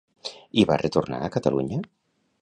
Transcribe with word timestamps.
I 0.61 0.63
va 0.71 0.79
retornar 0.83 1.19
a 1.27 1.31
Catalunya? 1.37 1.83